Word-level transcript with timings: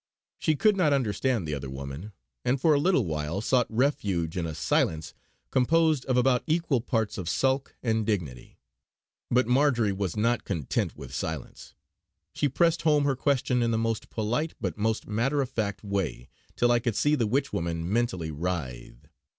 She 0.39 0.55
could 0.55 0.75
not 0.75 0.93
understand 0.93 1.47
the 1.47 1.53
other 1.53 1.69
woman; 1.69 2.11
and 2.43 2.59
for 2.59 2.73
a 2.73 2.79
little 2.79 3.05
while 3.05 3.39
sought 3.39 3.67
refuge 3.69 4.35
in 4.35 4.47
a 4.47 4.55
silence 4.55 5.13
composed 5.51 6.05
of 6.05 6.17
about 6.17 6.43
equal 6.47 6.81
parts 6.81 7.19
of 7.19 7.29
sulk 7.29 7.75
and 7.83 8.03
dignity. 8.03 8.57
But 9.29 9.45
Marjory 9.45 9.91
was 9.91 10.17
not 10.17 10.43
content 10.43 10.97
with 10.97 11.13
silence; 11.13 11.75
she 12.33 12.49
pressed 12.49 12.81
home 12.81 13.03
her 13.03 13.15
question 13.15 13.61
in 13.61 13.69
the 13.69 13.77
most 13.77 14.09
polite 14.09 14.55
but 14.59 14.75
most 14.75 15.05
matter 15.05 15.39
of 15.39 15.51
fact 15.51 15.83
way, 15.83 16.29
till 16.55 16.71
I 16.71 16.79
could 16.79 16.95
see 16.95 17.13
the 17.13 17.27
Witch 17.27 17.53
woman 17.53 17.87
mentally 17.93 18.31
writhe. 18.31 19.05